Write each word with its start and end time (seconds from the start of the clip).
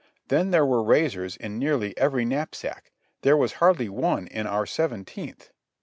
Then 0.29 0.49
there 0.49 0.65
w^re 0.65 0.83
razors 0.83 1.35
in 1.35 1.59
nearly 1.59 1.95
every 1.95 2.25
knapsack 2.25 2.91
(there 3.21 3.37
was 3.37 3.53
hardly 3.61 3.87
one 3.87 4.25
in 4.25 4.47
our 4.47 4.65
Seventeenth!) 4.65 5.51